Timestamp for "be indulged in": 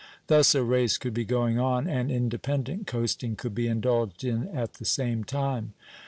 3.53-4.47